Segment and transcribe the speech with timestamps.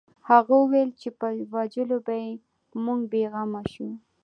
[0.29, 2.31] هغه وویل چې په وژلو به یې
[2.85, 3.89] موږ بې غمه شو